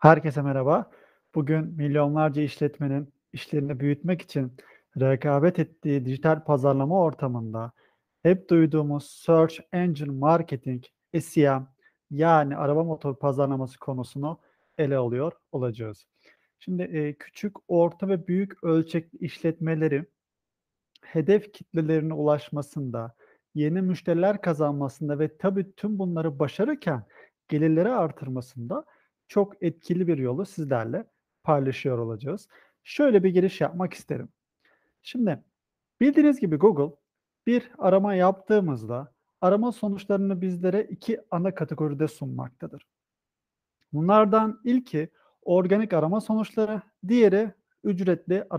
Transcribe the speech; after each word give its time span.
Herkese 0.00 0.42
merhaba. 0.42 0.90
Bugün 1.34 1.64
milyonlarca 1.66 2.42
işletmenin 2.42 3.12
işlerini 3.32 3.80
büyütmek 3.80 4.22
için 4.22 4.52
rekabet 5.00 5.58
ettiği 5.58 6.04
dijital 6.04 6.44
pazarlama 6.44 7.00
ortamında 7.00 7.72
hep 8.22 8.50
duyduğumuz 8.50 9.10
Search 9.10 9.60
Engine 9.72 10.12
Marketing, 10.12 10.84
SEM 11.20 11.68
yani 12.10 12.56
arama 12.56 12.84
motor 12.84 13.16
pazarlaması 13.16 13.78
konusunu 13.78 14.40
ele 14.78 14.96
alıyor 14.96 15.32
olacağız. 15.52 16.06
Şimdi 16.58 16.82
e, 16.82 17.14
küçük, 17.14 17.56
orta 17.68 18.08
ve 18.08 18.26
büyük 18.26 18.64
ölçekli 18.64 19.18
işletmeleri 19.18 20.04
hedef 21.02 21.52
kitlelerine 21.52 22.14
ulaşmasında, 22.14 23.14
yeni 23.54 23.82
müşteriler 23.82 24.40
kazanmasında 24.40 25.18
ve 25.18 25.36
tabii 25.38 25.72
tüm 25.74 25.98
bunları 25.98 26.38
başarırken 26.38 27.04
gelirleri 27.48 27.88
artırmasında 27.88 28.84
çok 29.30 29.62
etkili 29.62 30.06
bir 30.06 30.18
yolu 30.18 30.46
sizlerle 30.46 31.04
paylaşıyor 31.42 31.98
olacağız. 31.98 32.48
Şöyle 32.84 33.24
bir 33.24 33.30
giriş 33.30 33.60
yapmak 33.60 33.94
isterim. 33.94 34.28
Şimdi 35.02 35.44
bildiğiniz 36.00 36.40
gibi 36.40 36.56
Google 36.56 36.96
bir 37.46 37.70
arama 37.78 38.14
yaptığımızda 38.14 39.12
arama 39.40 39.72
sonuçlarını 39.72 40.40
bizlere 40.40 40.82
iki 40.82 41.20
ana 41.30 41.54
kategoride 41.54 42.08
sunmaktadır. 42.08 42.86
Bunlardan 43.92 44.60
ilki 44.64 45.08
organik 45.42 45.92
arama 45.92 46.20
sonuçları, 46.20 46.82
diğeri 47.08 47.52
ücretli 47.84 48.44
arama 48.50 48.58